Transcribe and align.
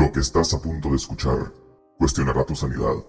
Lo 0.00 0.10
que 0.10 0.20
estás 0.20 0.54
a 0.54 0.62
punto 0.62 0.88
de 0.88 0.96
escuchar 0.96 1.52
cuestionará 1.98 2.46
tu 2.46 2.54
sanidad. 2.54 3.04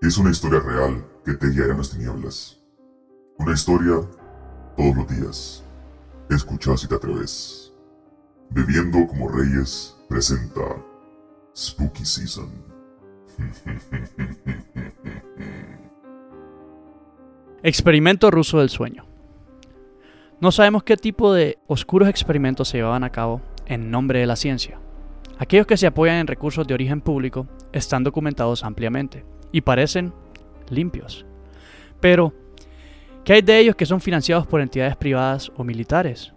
Es 0.00 0.16
una 0.18 0.30
historia 0.30 0.60
real 0.60 1.04
que 1.24 1.34
te 1.34 1.48
guiará 1.48 1.72
en 1.72 1.78
las 1.78 1.90
tinieblas. 1.90 2.60
Una 3.38 3.52
historia 3.52 4.02
todos 4.76 4.94
los 4.94 5.08
días. 5.08 5.64
Escucha 6.30 6.76
si 6.76 6.86
te 6.86 6.94
atreves. 6.94 7.72
Bebiendo 8.50 9.04
como 9.08 9.30
Reyes 9.30 9.96
presenta 10.08 10.76
Spooky 11.56 12.04
Season. 12.04 12.52
Experimento 17.64 18.30
ruso 18.30 18.60
del 18.60 18.70
sueño. 18.70 19.06
No 20.38 20.52
sabemos 20.52 20.84
qué 20.84 20.96
tipo 20.96 21.32
de 21.32 21.58
oscuros 21.66 22.08
experimentos 22.08 22.68
se 22.68 22.76
llevaban 22.76 23.02
a 23.02 23.10
cabo 23.10 23.40
en 23.66 23.90
nombre 23.90 24.20
de 24.20 24.26
la 24.26 24.36
ciencia. 24.36 24.78
Aquellos 25.38 25.66
que 25.66 25.76
se 25.76 25.86
apoyan 25.86 26.16
en 26.16 26.26
recursos 26.26 26.66
de 26.66 26.74
origen 26.74 27.00
público 27.00 27.46
están 27.72 28.02
documentados 28.04 28.64
ampliamente 28.64 29.24
y 29.52 29.60
parecen 29.60 30.14
limpios. 30.70 31.26
Pero, 32.00 32.32
¿qué 33.24 33.34
hay 33.34 33.42
de 33.42 33.58
ellos 33.58 33.76
que 33.76 33.86
son 33.86 34.00
financiados 34.00 34.46
por 34.46 34.60
entidades 34.60 34.96
privadas 34.96 35.52
o 35.56 35.64
militares? 35.64 36.32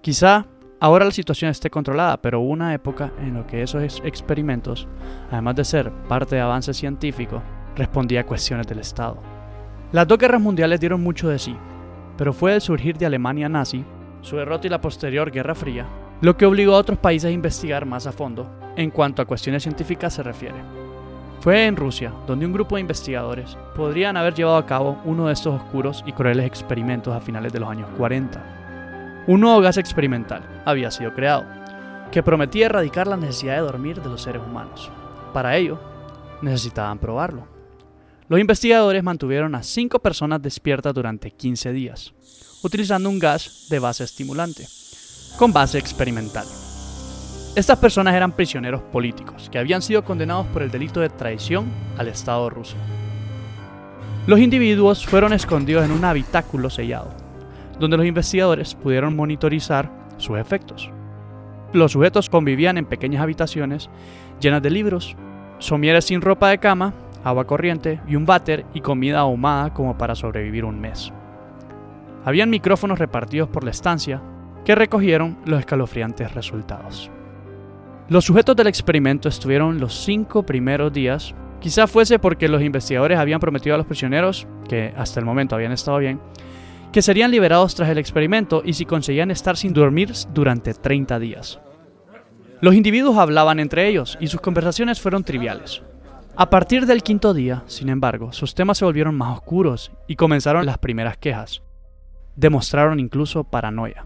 Quizá 0.00 0.46
ahora 0.78 1.04
la 1.04 1.10
situación 1.10 1.50
esté 1.50 1.70
controlada, 1.70 2.20
pero 2.20 2.40
hubo 2.40 2.50
una 2.50 2.72
época 2.72 3.12
en 3.18 3.34
la 3.34 3.46
que 3.46 3.62
esos 3.62 3.82
experimentos, 4.04 4.86
además 5.30 5.56
de 5.56 5.64
ser 5.64 5.90
parte 6.08 6.36
de 6.36 6.42
avance 6.42 6.72
científico, 6.72 7.42
respondía 7.74 8.20
a 8.20 8.26
cuestiones 8.26 8.66
del 8.68 8.78
Estado. 8.78 9.18
Las 9.90 10.06
dos 10.06 10.18
guerras 10.18 10.40
mundiales 10.40 10.78
dieron 10.78 11.02
mucho 11.02 11.28
de 11.28 11.38
sí, 11.38 11.56
pero 12.16 12.32
fue 12.32 12.54
el 12.54 12.60
surgir 12.60 12.96
de 12.96 13.06
Alemania 13.06 13.48
nazi, 13.48 13.84
su 14.20 14.36
derrota 14.36 14.66
y 14.66 14.70
la 14.70 14.80
posterior 14.80 15.30
Guerra 15.30 15.54
Fría, 15.54 15.86
lo 16.20 16.36
que 16.36 16.46
obligó 16.46 16.74
a 16.74 16.78
otros 16.78 16.98
países 16.98 17.28
a 17.28 17.32
investigar 17.32 17.86
más 17.86 18.06
a 18.06 18.12
fondo 18.12 18.46
en 18.76 18.90
cuanto 18.90 19.22
a 19.22 19.24
cuestiones 19.24 19.62
científicas 19.62 20.14
se 20.14 20.22
refiere. 20.22 20.56
Fue 21.40 21.66
en 21.66 21.76
Rusia 21.76 22.12
donde 22.26 22.46
un 22.46 22.52
grupo 22.52 22.76
de 22.76 22.80
investigadores 22.80 23.58
podrían 23.76 24.16
haber 24.16 24.34
llevado 24.34 24.56
a 24.56 24.66
cabo 24.66 24.98
uno 25.04 25.26
de 25.26 25.34
estos 25.34 25.60
oscuros 25.60 26.02
y 26.06 26.12
crueles 26.12 26.46
experimentos 26.46 27.14
a 27.14 27.20
finales 27.20 27.52
de 27.52 27.60
los 27.60 27.68
años 27.68 27.88
40. 27.98 29.24
Un 29.26 29.40
nuevo 29.40 29.60
gas 29.60 29.76
experimental 29.76 30.62
había 30.64 30.90
sido 30.90 31.12
creado, 31.14 31.44
que 32.10 32.22
prometía 32.22 32.66
erradicar 32.66 33.06
la 33.06 33.16
necesidad 33.16 33.56
de 33.56 33.60
dormir 33.60 34.00
de 34.00 34.08
los 34.08 34.22
seres 34.22 34.40
humanos. 34.40 34.90
Para 35.32 35.56
ello, 35.56 35.78
necesitaban 36.40 36.98
probarlo. 36.98 37.46
Los 38.28 38.40
investigadores 38.40 39.02
mantuvieron 39.02 39.54
a 39.54 39.62
cinco 39.62 39.98
personas 39.98 40.40
despiertas 40.40 40.94
durante 40.94 41.30
15 41.30 41.72
días, 41.72 42.14
utilizando 42.62 43.10
un 43.10 43.18
gas 43.18 43.66
de 43.68 43.78
base 43.78 44.04
estimulante, 44.04 44.66
con 45.38 45.52
base 45.52 45.78
experimental. 45.78 46.46
Estas 47.56 47.78
personas 47.78 48.14
eran 48.14 48.32
prisioneros 48.32 48.82
políticos 48.82 49.48
que 49.50 49.58
habían 49.58 49.82
sido 49.82 50.04
condenados 50.04 50.46
por 50.48 50.62
el 50.62 50.70
delito 50.70 51.00
de 51.00 51.08
traición 51.08 51.66
al 51.96 52.08
Estado 52.08 52.50
ruso. 52.50 52.76
Los 54.26 54.40
individuos 54.40 55.06
fueron 55.06 55.32
escondidos 55.32 55.84
en 55.84 55.92
un 55.92 56.04
habitáculo 56.04 56.70
sellado, 56.70 57.10
donde 57.78 57.96
los 57.96 58.06
investigadores 58.06 58.74
pudieron 58.74 59.14
monitorizar 59.14 59.90
sus 60.16 60.38
efectos. 60.38 60.90
Los 61.72 61.92
sujetos 61.92 62.30
convivían 62.30 62.78
en 62.78 62.86
pequeñas 62.86 63.22
habitaciones 63.22 63.90
llenas 64.40 64.62
de 64.62 64.70
libros, 64.70 65.16
somieres 65.58 66.06
sin 66.06 66.20
ropa 66.20 66.48
de 66.48 66.58
cama 66.58 66.94
agua 67.24 67.46
corriente 67.46 68.00
y 68.06 68.16
un 68.16 68.26
váter 68.26 68.66
y 68.74 68.80
comida 68.80 69.20
ahumada 69.20 69.72
como 69.72 69.96
para 69.96 70.14
sobrevivir 70.14 70.64
un 70.64 70.80
mes. 70.80 71.12
Habían 72.24 72.50
micrófonos 72.50 72.98
repartidos 72.98 73.48
por 73.48 73.64
la 73.64 73.70
estancia 73.70 74.20
que 74.64 74.74
recogieron 74.74 75.38
los 75.44 75.60
escalofriantes 75.60 76.34
resultados. 76.34 77.10
Los 78.08 78.24
sujetos 78.24 78.56
del 78.56 78.66
experimento 78.66 79.28
estuvieron 79.28 79.80
los 79.80 79.94
cinco 80.04 80.44
primeros 80.44 80.92
días, 80.92 81.34
quizá 81.60 81.86
fuese 81.86 82.18
porque 82.18 82.48
los 82.48 82.62
investigadores 82.62 83.18
habían 83.18 83.40
prometido 83.40 83.74
a 83.74 83.78
los 83.78 83.86
prisioneros, 83.86 84.46
que 84.68 84.92
hasta 84.96 85.20
el 85.20 85.26
momento 85.26 85.54
habían 85.54 85.72
estado 85.72 85.98
bien, 85.98 86.20
que 86.92 87.02
serían 87.02 87.30
liberados 87.30 87.74
tras 87.74 87.88
el 87.88 87.98
experimento 87.98 88.62
y 88.64 88.74
si 88.74 88.84
conseguían 88.84 89.30
estar 89.30 89.56
sin 89.56 89.72
dormir 89.72 90.12
durante 90.32 90.74
30 90.74 91.18
días. 91.18 91.58
Los 92.60 92.74
individuos 92.74 93.18
hablaban 93.18 93.58
entre 93.58 93.88
ellos 93.88 94.16
y 94.20 94.28
sus 94.28 94.40
conversaciones 94.40 95.00
fueron 95.00 95.24
triviales, 95.24 95.82
a 96.36 96.50
partir 96.50 96.84
del 96.84 97.04
quinto 97.04 97.32
día, 97.32 97.62
sin 97.66 97.88
embargo, 97.88 98.32
sus 98.32 98.56
temas 98.56 98.78
se 98.78 98.84
volvieron 98.84 99.14
más 99.14 99.38
oscuros 99.38 99.92
y 100.08 100.16
comenzaron 100.16 100.66
las 100.66 100.78
primeras 100.78 101.16
quejas. 101.16 101.62
Demostraron 102.34 102.98
incluso 102.98 103.44
paranoia. 103.44 104.04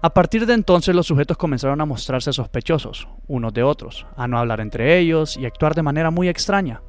A 0.00 0.14
partir 0.14 0.46
de 0.46 0.54
entonces 0.54 0.94
los 0.94 1.08
sujetos 1.08 1.36
comenzaron 1.36 1.80
a 1.80 1.86
mostrarse 1.86 2.32
sospechosos, 2.32 3.08
unos 3.26 3.52
de 3.52 3.64
otros, 3.64 4.06
a 4.16 4.28
no 4.28 4.38
hablar 4.38 4.60
entre 4.60 4.96
ellos 4.98 5.36
y 5.36 5.44
actuar 5.44 5.74
de 5.74 5.82
manera 5.82 6.12
muy 6.12 6.28
extraña, 6.28 6.82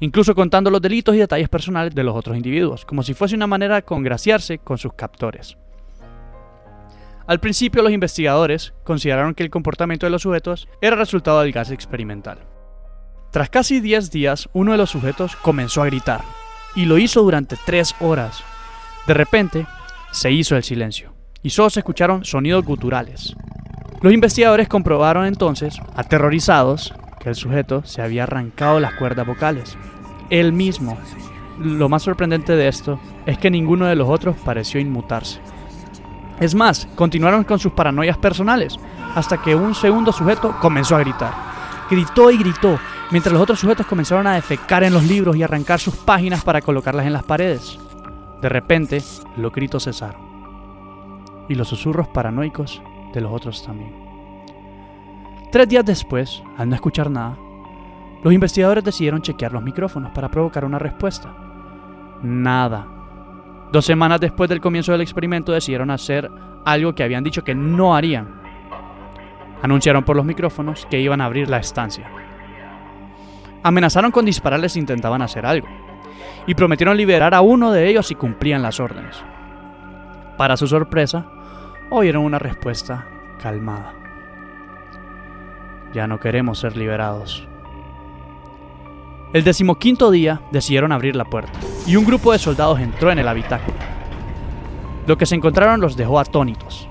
incluso 0.00 0.34
contando 0.34 0.70
los 0.70 0.82
delitos 0.82 1.14
y 1.14 1.18
detalles 1.18 1.48
personales 1.48 1.94
de 1.94 2.04
los 2.04 2.14
otros 2.14 2.36
individuos, 2.36 2.84
como 2.84 3.02
si 3.02 3.14
fuese 3.14 3.36
una 3.36 3.46
manera 3.46 3.76
de 3.76 3.84
congraciarse 3.84 4.58
con 4.58 4.76
sus 4.76 4.92
captores. 4.92 5.56
Al 7.26 7.40
principio 7.40 7.82
los 7.82 7.92
investigadores 7.92 8.74
consideraron 8.84 9.34
que 9.34 9.42
el 9.42 9.50
comportamiento 9.50 10.04
de 10.04 10.10
los 10.10 10.22
sujetos 10.22 10.68
era 10.82 10.94
resultado 10.94 11.40
del 11.40 11.52
gas 11.52 11.70
experimental. 11.70 12.40
Tras 13.32 13.48
casi 13.48 13.80
10 13.80 14.10
días, 14.10 14.48
uno 14.52 14.72
de 14.72 14.78
los 14.78 14.90
sujetos 14.90 15.36
comenzó 15.36 15.82
a 15.82 15.86
gritar, 15.86 16.20
y 16.74 16.84
lo 16.84 16.98
hizo 16.98 17.22
durante 17.22 17.56
3 17.64 17.96
horas. 18.00 18.44
De 19.06 19.14
repente, 19.14 19.66
se 20.12 20.30
hizo 20.30 20.54
el 20.54 20.62
silencio, 20.62 21.15
y 21.42 21.50
solo 21.50 21.70
se 21.70 21.80
escucharon 21.80 22.24
sonidos 22.24 22.64
guturales. 22.64 23.36
Los 24.02 24.12
investigadores 24.12 24.68
comprobaron 24.68 25.26
entonces, 25.26 25.80
aterrorizados, 25.94 26.94
que 27.18 27.30
el 27.30 27.34
sujeto 27.34 27.82
se 27.84 28.02
había 28.02 28.24
arrancado 28.24 28.78
las 28.78 28.94
cuerdas 28.94 29.26
vocales. 29.26 29.76
Él 30.30 30.52
mismo. 30.52 30.98
Lo 31.58 31.88
más 31.88 32.02
sorprendente 32.02 32.54
de 32.54 32.68
esto 32.68 33.00
es 33.24 33.38
que 33.38 33.50
ninguno 33.50 33.86
de 33.86 33.96
los 33.96 34.08
otros 34.08 34.36
pareció 34.44 34.80
inmutarse. 34.80 35.40
Es 36.38 36.54
más, 36.54 36.86
continuaron 36.94 37.44
con 37.44 37.58
sus 37.58 37.72
paranoias 37.72 38.18
personales, 38.18 38.78
hasta 39.14 39.40
que 39.40 39.54
un 39.54 39.74
segundo 39.74 40.12
sujeto 40.12 40.54
comenzó 40.60 40.96
a 40.96 41.00
gritar. 41.00 41.32
Gritó 41.90 42.30
y 42.30 42.36
gritó, 42.36 42.78
mientras 43.10 43.32
los 43.32 43.42
otros 43.42 43.60
sujetos 43.60 43.86
comenzaron 43.86 44.26
a 44.26 44.34
defecar 44.34 44.84
en 44.84 44.92
los 44.92 45.04
libros 45.04 45.36
y 45.36 45.42
arrancar 45.42 45.80
sus 45.80 45.96
páginas 45.96 46.44
para 46.44 46.60
colocarlas 46.60 47.06
en 47.06 47.14
las 47.14 47.24
paredes. 47.24 47.78
De 48.42 48.48
repente, 48.50 49.02
los 49.38 49.52
gritos 49.52 49.84
cesaron. 49.84 50.25
Y 51.48 51.54
los 51.54 51.68
susurros 51.68 52.08
paranoicos 52.08 52.82
de 53.12 53.20
los 53.20 53.32
otros 53.32 53.64
también. 53.64 53.92
Tres 55.52 55.68
días 55.68 55.84
después, 55.84 56.42
al 56.56 56.68
no 56.68 56.74
escuchar 56.74 57.10
nada, 57.10 57.36
los 58.22 58.32
investigadores 58.32 58.82
decidieron 58.82 59.22
chequear 59.22 59.52
los 59.52 59.62
micrófonos 59.62 60.10
para 60.12 60.28
provocar 60.28 60.64
una 60.64 60.78
respuesta. 60.78 61.32
Nada. 62.22 62.86
Dos 63.70 63.84
semanas 63.84 64.20
después 64.20 64.48
del 64.48 64.60
comienzo 64.60 64.92
del 64.92 65.02
experimento 65.02 65.52
decidieron 65.52 65.90
hacer 65.90 66.30
algo 66.64 66.94
que 66.94 67.04
habían 67.04 67.22
dicho 67.22 67.44
que 67.44 67.54
no 67.54 67.94
harían. 67.94 68.28
Anunciaron 69.62 70.04
por 70.04 70.16
los 70.16 70.24
micrófonos 70.24 70.86
que 70.90 71.00
iban 71.00 71.20
a 71.20 71.26
abrir 71.26 71.48
la 71.48 71.58
estancia. 71.58 72.10
Amenazaron 73.62 74.10
con 74.10 74.24
dispararles 74.24 74.72
si 74.72 74.80
intentaban 74.80 75.22
hacer 75.22 75.46
algo, 75.46 75.68
y 76.46 76.54
prometieron 76.54 76.96
liberar 76.96 77.34
a 77.34 77.40
uno 77.40 77.72
de 77.72 77.88
ellos 77.88 78.06
si 78.06 78.14
cumplían 78.14 78.62
las 78.62 78.80
órdenes. 78.80 79.16
Para 80.36 80.56
su 80.56 80.66
sorpresa, 80.66 81.26
oyeron 81.90 82.24
una 82.24 82.38
respuesta 82.38 83.06
calmada. 83.40 83.94
Ya 85.92 86.06
no 86.06 86.18
queremos 86.18 86.58
ser 86.58 86.76
liberados. 86.76 87.46
El 89.32 89.44
decimoquinto 89.44 90.10
día 90.10 90.40
decidieron 90.50 90.92
abrir 90.92 91.16
la 91.16 91.24
puerta, 91.24 91.58
y 91.86 91.96
un 91.96 92.04
grupo 92.04 92.32
de 92.32 92.38
soldados 92.38 92.80
entró 92.80 93.10
en 93.10 93.18
el 93.18 93.28
habitáculo. 93.28 93.76
Lo 95.06 95.16
que 95.16 95.26
se 95.26 95.34
encontraron 95.34 95.80
los 95.80 95.96
dejó 95.96 96.18
atónitos. 96.18 96.88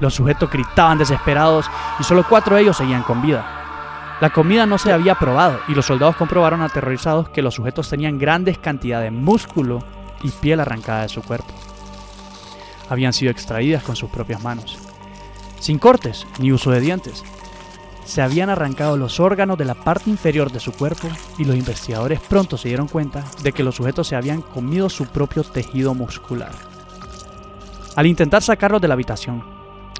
Los 0.00 0.14
sujetos 0.14 0.50
gritaban 0.50 0.98
desesperados 0.98 1.70
y 2.00 2.02
solo 2.02 2.24
cuatro 2.28 2.56
de 2.56 2.62
ellos 2.62 2.76
seguían 2.76 3.02
con 3.02 3.22
vida. 3.22 3.46
La 4.20 4.30
comida 4.30 4.66
no 4.66 4.78
se 4.78 4.92
había 4.92 5.14
probado 5.14 5.60
y 5.68 5.74
los 5.74 5.86
soldados 5.86 6.16
comprobaron 6.16 6.62
aterrorizados 6.62 7.28
que 7.28 7.42
los 7.42 7.54
sujetos 7.54 7.88
tenían 7.88 8.18
grandes 8.18 8.58
cantidades 8.58 9.12
de 9.12 9.16
músculo 9.16 9.80
y 10.22 10.30
piel 10.30 10.60
arrancada 10.60 11.02
de 11.02 11.08
su 11.08 11.22
cuerpo. 11.22 11.52
Habían 12.92 13.14
sido 13.14 13.30
extraídas 13.30 13.82
con 13.82 13.96
sus 13.96 14.10
propias 14.10 14.42
manos, 14.42 14.76
sin 15.60 15.78
cortes 15.78 16.26
ni 16.38 16.52
uso 16.52 16.72
de 16.72 16.80
dientes. 16.82 17.24
Se 18.04 18.20
habían 18.20 18.50
arrancado 18.50 18.98
los 18.98 19.18
órganos 19.18 19.56
de 19.56 19.64
la 19.64 19.72
parte 19.74 20.10
inferior 20.10 20.52
de 20.52 20.60
su 20.60 20.72
cuerpo 20.72 21.08
y 21.38 21.46
los 21.46 21.56
investigadores 21.56 22.20
pronto 22.20 22.58
se 22.58 22.68
dieron 22.68 22.88
cuenta 22.88 23.24
de 23.42 23.52
que 23.52 23.62
los 23.62 23.76
sujetos 23.76 24.08
se 24.08 24.14
habían 24.14 24.42
comido 24.42 24.90
su 24.90 25.06
propio 25.06 25.42
tejido 25.42 25.94
muscular. 25.94 26.50
Al 27.96 28.06
intentar 28.06 28.42
sacarlos 28.42 28.82
de 28.82 28.88
la 28.88 28.94
habitación, 28.94 29.42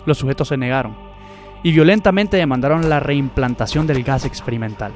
los 0.05 0.19
sujetos 0.19 0.49
se 0.49 0.59
negaron 0.59 0.95
y 1.63 1.73
violentamente 1.73 2.37
demandaron 2.37 2.91
la 2.91 3.01
reimplantación 3.01 3.87
del 3.87 4.05
gas 4.05 4.27
experimental. 4.27 4.93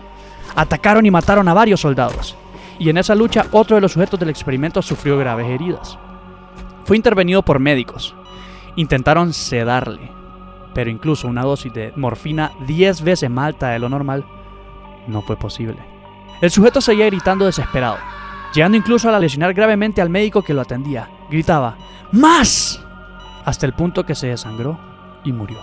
Atacaron 0.55 1.07
y 1.07 1.11
mataron 1.11 1.49
a 1.49 1.55
varios 1.55 1.81
soldados, 1.81 2.37
y 2.79 2.91
en 2.91 2.99
esa 2.99 3.15
lucha 3.15 3.47
otro 3.53 3.77
de 3.77 3.81
los 3.81 3.93
sujetos 3.93 4.21
del 4.21 4.29
experimento 4.29 4.83
sufrió 4.83 5.17
graves 5.17 5.47
heridas. 5.47 5.99
Fue 6.87 6.97
intervenido 6.97 7.43
por 7.43 7.59
médicos. 7.59 8.15
Intentaron 8.77 9.33
sedarle, 9.33 10.09
pero 10.73 10.89
incluso 10.89 11.27
una 11.27 11.43
dosis 11.43 11.73
de 11.73 11.93
morfina 11.97 12.53
10 12.65 13.03
veces 13.03 13.29
más 13.29 13.47
alta 13.47 13.71
de 13.71 13.81
lo 13.81 13.89
normal, 13.89 14.25
no 15.09 15.21
fue 15.23 15.37
posible. 15.37 15.79
El 16.41 16.53
sujeto 16.53 16.81
seguía 16.81 17.07
gritando 17.07 17.45
desesperado, 17.45 17.99
llegando 18.55 18.77
incluso 18.77 19.09
a 19.13 19.19
lesionar 19.19 19.53
gravemente 19.53 20.01
al 20.01 20.11
médico 20.11 20.43
que 20.43 20.55
lo 20.55 20.61
atendía. 20.61 21.11
Gritaba, 21.29 21.77
¡Más! 22.13 22.81
hasta 23.45 23.67
el 23.67 23.73
punto 23.73 24.07
que 24.07 24.15
se 24.15 24.29
desangró 24.29 24.79
y 25.25 25.33
murió. 25.33 25.59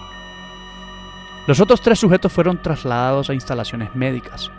Los 1.48 1.62
otros 1.62 1.80
tres 1.80 2.00
sujetos 2.00 2.34
fueron 2.34 2.62
trasladados 2.62 3.30
a 3.30 3.34
instalaciones 3.34 3.96
médicas. 3.96 4.52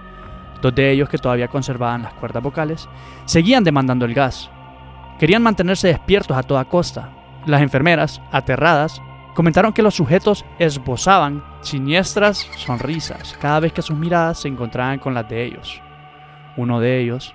Dos 0.63 0.75
de 0.75 0.93
ellos, 0.93 1.11
que 1.11 1.19
todavía 1.19 1.49
conservaban 1.49 2.05
las 2.05 2.15
cuerdas 2.15 2.43
vocales, 2.43 2.89
seguían 3.27 3.65
demandando 3.65 4.07
el 4.07 4.15
gas. 4.15 4.51
Querían 5.19 5.43
mantenerse 5.43 5.89
despiertos 5.89 6.37
a 6.37 6.43
toda 6.43 6.65
costa. 6.65 7.11
Las 7.47 7.63
enfermeras, 7.63 8.21
aterradas, 8.33 9.01
comentaron 9.35 9.73
que 9.73 9.83
los 9.83 9.95
sujetos 9.95 10.45
esbozaban 10.59 11.45
siniestras 11.61 12.49
sonrisas 12.57 13.37
cada 13.41 13.61
vez 13.61 13.73
que 13.73 13.83
sus 13.83 13.97
miradas 13.97 14.41
se 14.41 14.49
encontraban 14.49 14.99
con 14.99 15.15
las 15.15 15.29
de 15.29 15.45
ellos. 15.45 15.81
Uno 16.57 16.81
de 16.81 17.01
ellos, 17.01 17.35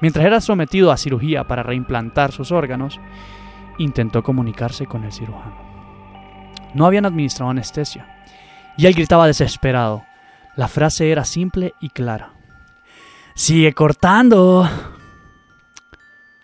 mientras 0.00 0.24
era 0.24 0.40
sometido 0.40 0.92
a 0.92 0.96
cirugía 0.96 1.44
para 1.44 1.62
reimplantar 1.62 2.32
sus 2.32 2.52
órganos, 2.52 3.00
intentó 3.78 4.22
comunicarse 4.22 4.86
con 4.86 5.04
el 5.04 5.12
cirujano. 5.12 5.56
No 6.74 6.86
habían 6.86 7.06
administrado 7.06 7.50
anestesia, 7.50 8.06
y 8.76 8.86
él 8.86 8.94
gritaba 8.94 9.26
desesperado. 9.26 10.04
La 10.54 10.68
frase 10.68 11.10
era 11.10 11.24
simple 11.24 11.74
y 11.80 11.90
clara. 11.90 12.32
Sigue 13.34 13.72
cortando. 13.74 14.68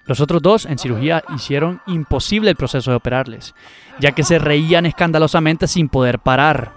Los 0.05 0.21
otros 0.21 0.43
dos 0.43 0.67
en 0.67 0.79
cirugía 0.79 1.23
hicieron 1.35 1.81
imposible 1.87 2.51
el 2.51 2.57
proceso 2.57 2.91
de 2.91 2.97
operarles, 2.97 3.55
ya 4.01 4.13
que 4.13 4.25
se 4.25 4.39
reían 4.39 4.85
escandalosamente 4.85 5.69
sin 5.69 5.89
poder 5.89 6.19
parar. 6.19 6.73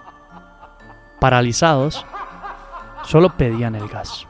Paralizados, 1.18 2.06
solo 3.04 3.36
pedían 3.36 3.74
el 3.74 3.88
gas. 3.88 4.26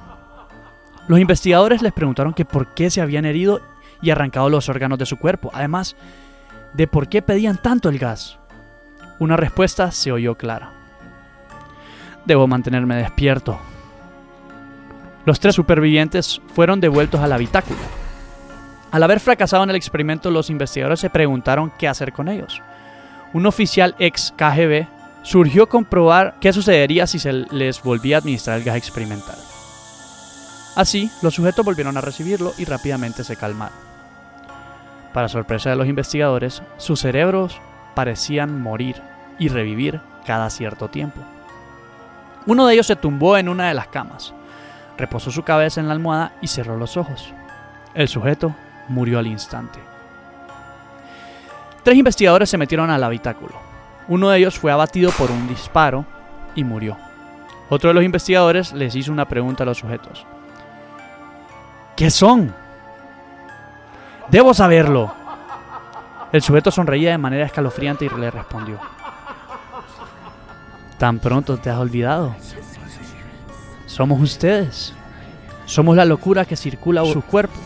Los 1.09 1.21
investigadores 1.21 1.83
les 1.83 1.93
preguntaron 1.93 2.33
que 2.33 2.47
por 2.47 2.75
qué 2.75 2.91
se 2.91 3.03
habían 3.03 3.27
herido 3.27 3.61
y 4.01 4.11
arrancado 4.11 4.49
los 4.49 4.69
órganos 4.69 4.99
de 4.99 5.07
su 5.07 5.19
cuerpo, 5.19 5.51
además 5.53 5.95
de 6.73 6.87
por 6.87 7.09
qué 7.09 7.21
pedían 7.21 7.61
tanto 7.61 7.91
el 7.91 7.99
gas. 7.99 8.39
Una 9.19 9.37
respuesta 9.37 9.91
se 9.91 10.11
oyó 10.11 10.37
clara. 10.37 10.73
Debo 12.25 12.47
mantenerme 12.47 12.97
despierto. 12.97 13.59
Los 15.27 15.39
tres 15.39 15.55
supervivientes 15.55 16.41
fueron 16.55 16.81
devueltos 16.81 17.21
al 17.21 17.33
habitáculo. 17.33 17.79
Al 18.97 19.03
haber 19.03 19.21
fracasado 19.21 19.63
en 19.63 19.69
el 19.69 19.77
experimento, 19.77 20.31
los 20.31 20.49
investigadores 20.49 21.01
se 21.01 21.11
preguntaron 21.11 21.71
qué 21.79 21.87
hacer 21.87 22.15
con 22.15 22.29
ellos. 22.29 22.63
Un 23.35 23.45
oficial 23.45 23.95
ex 23.99 24.33
KGB 24.39 24.87
surgió 25.21 25.69
comprobar 25.69 26.37
qué 26.41 26.51
sucedería 26.51 27.07
si 27.07 27.19
se 27.19 27.31
les 27.31 27.83
volvía 27.83 28.17
a 28.17 28.21
administrar 28.21 28.57
el 28.57 28.65
gas 28.65 28.79
experimental. 28.79 29.37
Así, 30.77 31.11
los 31.21 31.35
sujetos 31.35 31.63
volvieron 31.63 31.99
a 31.99 32.01
recibirlo 32.01 32.55
y 32.57 32.65
rápidamente 32.65 33.23
se 33.23 33.37
calmaron. 33.37 33.77
Para 35.13 35.29
sorpresa 35.29 35.69
de 35.69 35.77
los 35.77 35.89
investigadores, 35.89 36.63
sus 36.79 37.01
cerebros 37.01 37.61
parecían 37.95 38.63
morir 38.63 39.03
y 39.39 39.49
revivir 39.49 40.01
cada 40.25 40.49
cierto 40.49 40.89
tiempo. 40.89 41.21
Uno 42.47 42.67
de 42.67 42.73
ellos 42.73 42.87
se 42.87 42.97
tumbó 42.97 43.37
en 43.37 43.51
una 43.51 43.69
de 43.69 43.75
las 43.75 43.89
camas, 43.89 44.33
reposó 44.97 45.31
su 45.31 45.43
cabeza 45.43 45.83
en 45.83 45.89
la 45.89 45.93
almohada 45.93 46.33
y 46.41 46.47
cerró 46.47 46.79
los 46.79 46.97
ojos. 46.97 47.35
El 47.93 48.09
sujeto 48.09 48.55
murió 48.89 49.19
al 49.19 49.27
instante. 49.27 49.79
Tres 51.83 51.97
investigadores 51.97 52.51
se 52.51 52.59
metieron 52.59 52.91
al 52.91 53.05
habitáculo. 53.05 53.55
Uno 54.09 54.29
de 54.31 54.39
ellos 54.39 54.59
fue 54.59 54.73
abatido 54.73 55.11
por 55.13 55.31
un 55.31 55.47
disparo 55.49 56.05
y 56.55 56.65
murió. 56.65 56.97
Otro 57.69 57.89
de 57.89 57.95
los 57.95 58.05
investigadores 58.05 58.73
les 58.73 58.95
hizo 58.95 59.13
una 59.13 59.27
pregunta 59.27 59.63
a 59.63 59.67
los 59.67 59.79
sujetos. 59.79 60.27
¿Qué 61.97 62.11
son? 62.11 62.55
Debo 64.29 64.55
saberlo. 64.55 65.13
El 66.33 66.43
sujeto 66.43 66.71
sonreía 66.71 67.11
de 67.11 67.19
manera 67.19 67.47
escalofriante 67.47 68.05
y 68.05 68.09
le 68.09 68.31
respondió. 68.31 68.79
¿Tan 70.99 71.19
pronto 71.19 71.57
te 71.59 71.71
has 71.71 71.79
olvidado? 71.79 72.35
Somos 73.87 74.21
ustedes. 74.21 74.93
Somos 75.65 75.97
la 75.97 76.05
locura 76.05 76.45
que 76.45 76.57
circula 76.57 77.03
por 77.03 77.13
su 77.13 77.23
cuerpo. 77.23 77.59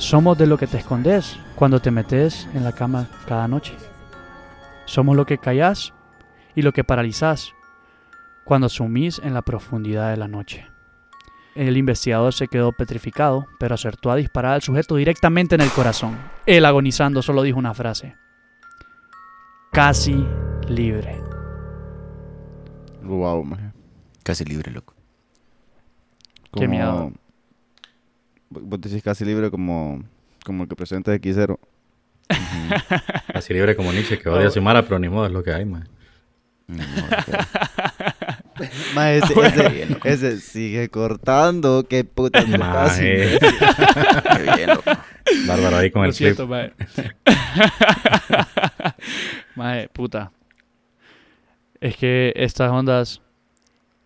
Somos 0.00 0.38
de 0.38 0.46
lo 0.46 0.56
que 0.56 0.66
te 0.66 0.78
escondes 0.78 1.38
cuando 1.54 1.78
te 1.78 1.90
metes 1.90 2.48
en 2.54 2.64
la 2.64 2.72
cama 2.72 3.06
cada 3.28 3.46
noche. 3.46 3.76
Somos 4.86 5.14
lo 5.14 5.26
que 5.26 5.36
callas 5.36 5.92
y 6.54 6.62
lo 6.62 6.72
que 6.72 6.84
paralizas 6.84 7.52
cuando 8.44 8.70
sumís 8.70 9.20
en 9.22 9.34
la 9.34 9.42
profundidad 9.42 10.08
de 10.10 10.16
la 10.16 10.26
noche. 10.26 10.66
El 11.54 11.76
investigador 11.76 12.32
se 12.32 12.48
quedó 12.48 12.72
petrificado, 12.72 13.46
pero 13.58 13.74
acertó 13.74 14.10
a 14.10 14.16
disparar 14.16 14.54
al 14.54 14.62
sujeto 14.62 14.96
directamente 14.96 15.54
en 15.54 15.60
el 15.60 15.70
corazón. 15.70 16.16
Él, 16.46 16.64
agonizando, 16.64 17.20
solo 17.20 17.42
dijo 17.42 17.58
una 17.58 17.74
frase. 17.74 18.16
Casi 19.70 20.26
libre. 20.66 21.22
Wow, 23.02 23.44
maje. 23.44 23.70
Casi 24.22 24.46
libre, 24.46 24.72
loco. 24.72 24.94
Qué 26.54 26.66
miedo. 26.66 27.12
Vos 28.50 28.80
decís 28.80 29.02
casi 29.02 29.24
libre 29.24 29.50
como, 29.50 30.02
como 30.44 30.64
el 30.64 30.68
que 30.68 30.76
presenta 30.76 31.14
X0. 31.14 31.58
Casi 33.32 33.52
libre 33.54 33.74
como 33.74 33.92
Nietzsche, 33.92 34.18
que 34.18 34.28
odia 34.28 34.46
a 34.46 34.50
Xiomara, 34.50 34.82
pero 34.84 35.00
ni 35.00 35.08
modo 35.08 35.26
es 35.26 35.32
lo 35.32 35.42
que 35.42 35.52
hay, 35.52 35.64
man. 35.64 35.88
Maje, 38.94 39.18
ese, 39.18 39.34
ese, 39.44 39.96
ese 40.04 40.40
sigue 40.40 40.88
cortando. 40.88 41.84
Qué 41.88 42.04
puta. 42.04 42.44
Qué 42.44 42.56
bien, 44.56 44.68
loco. 44.68 44.82
Bárbaro 45.46 45.76
ahí 45.78 45.90
con 45.90 46.02
Lo 46.02 46.08
el 46.08 46.14
clip. 46.14 46.36
siento, 46.36 46.46
mae. 46.46 46.72
Mae, 49.56 49.88
puta. 49.88 50.30
Es 51.80 51.96
que 51.96 52.32
estas 52.36 52.70
ondas 52.70 53.20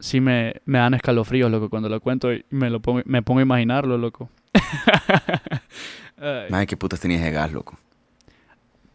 sí 0.05 0.21
me, 0.21 0.61
me 0.67 0.79
dan 0.79 0.93
escalofríos, 0.95 1.51
loco, 1.51 1.71
cuando 1.71 1.89
lo 1.89 1.99
cuento 2.01 2.33
y 2.33 2.45
me, 2.51 2.69
lo 2.69 2.81
pongo, 2.81 3.01
me 3.07 3.23
pongo 3.23 3.41
a 3.41 3.43
imaginarlo, 3.43 3.97
loco. 3.97 4.29
Madre, 6.51 6.67
qué 6.67 6.77
putas 6.77 7.01
tenías 7.01 7.23
de 7.23 7.31
gas, 7.31 7.51
loco. 7.53 7.79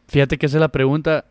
Fíjate 0.07 0.37
que 0.37 0.45
esa 0.45 0.57
es 0.57 0.61
la 0.61 0.69
pregunta 0.69 1.25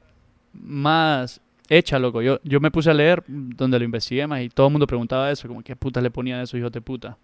más 0.53 1.41
hecha, 1.69 1.99
loco. 1.99 2.23
Yo, 2.23 2.41
yo 2.43 2.59
me 2.59 2.73
puse 2.73 2.91
a 2.91 2.95
leer 2.95 3.23
donde 3.27 3.79
lo 3.79 3.85
investigué 3.85 4.27
más 4.27 4.43
y 4.43 4.49
todo 4.49 4.67
el 4.67 4.73
mundo 4.73 4.87
preguntaba 4.87 5.31
eso, 5.31 5.47
como 5.47 5.63
qué 5.63 5.77
puta 5.77 6.01
le 6.01 6.11
ponían 6.11 6.41
a 6.41 6.43
esos 6.43 6.59
hijos 6.59 6.73
de 6.73 6.81
puta. 6.81 7.17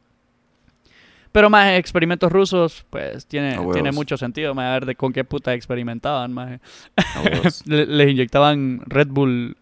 Pero 1.32 1.50
más 1.50 1.72
experimentos 1.72 2.30
rusos, 2.30 2.86
pues 2.88 3.26
tiene, 3.26 3.58
tiene 3.72 3.90
mucho 3.90 4.16
sentido, 4.16 4.54
más 4.54 4.66
a 4.66 4.72
ver 4.74 4.86
de 4.86 4.94
con 4.94 5.12
qué 5.12 5.24
puta 5.24 5.52
experimentaban, 5.54 6.32
más. 6.32 6.60
Les 7.66 8.10
inyectaban 8.10 8.80
Red 8.86 9.08
Bull. 9.08 9.56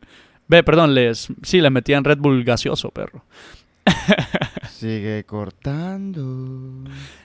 Ve, 0.49 0.63
perdón, 0.63 0.95
les 0.95 1.29
sí, 1.43 1.61
les 1.61 1.71
metían 1.73 2.05
Red 2.05 2.19
Bull 2.19 2.45
gaseoso, 2.45 2.91
perro. 2.91 3.25
Sigue 4.71 5.25
cortando. 5.25 6.85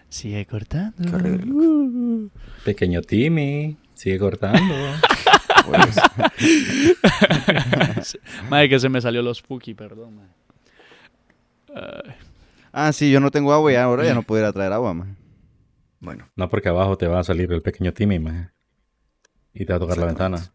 Sigue 0.09 0.45
cortando. 0.45 1.17
Uh. 1.17 2.29
Pequeño 2.63 3.01
Timmy, 3.01 3.77
sigue 3.93 4.19
cortando. 4.19 4.73
Pues, 5.67 5.97
Madre, 8.49 8.69
que 8.69 8.79
se 8.79 8.87
me 8.87 9.01
salió 9.01 9.21
los 9.21 9.39
spooky, 9.39 9.73
perdón, 9.73 10.15
madre. 10.15 10.31
Ah, 12.71 12.93
sí, 12.93 13.11
yo 13.11 13.19
no 13.19 13.31
tengo 13.31 13.51
agua 13.51 13.73
y 13.73 13.75
ahora 13.75 14.05
ya 14.05 14.13
no 14.13 14.21
puedo 14.21 14.41
ir 14.41 14.47
a 14.47 14.53
traer 14.53 14.71
agua, 14.71 14.93
maje. 14.93 15.11
bueno, 15.99 16.29
no 16.37 16.47
porque 16.47 16.69
abajo 16.69 16.97
te 16.97 17.07
va 17.07 17.19
a 17.19 17.23
salir 17.25 17.51
el 17.51 17.61
pequeño 17.61 17.91
Timmy, 17.91 18.17
man. 18.17 18.53
Y 19.53 19.65
te 19.65 19.73
va 19.73 19.77
a 19.77 19.79
tocar 19.79 19.97
la 19.97 20.05
ventana. 20.05 20.53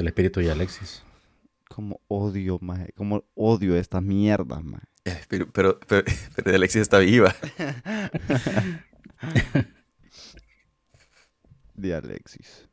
El 0.00 0.06
espíritu 0.06 0.40
y 0.40 0.48
Alexis. 0.48 1.02
Como 1.68 2.00
odio, 2.08 2.58
maje. 2.62 2.94
Como 2.96 3.22
odio 3.34 3.76
estas 3.76 4.02
mierdas, 4.02 4.64
maje. 4.64 4.86
Pero, 5.28 5.52
pero, 5.52 5.78
pero, 5.80 6.04
pero 6.34 6.56
Alexis 6.56 6.80
está 6.80 7.00
viva. 7.00 7.36
De 11.74 11.94
Alexis. 11.94 12.69